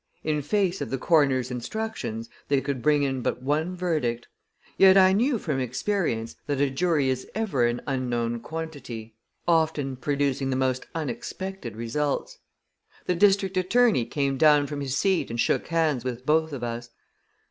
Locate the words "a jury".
6.59-7.07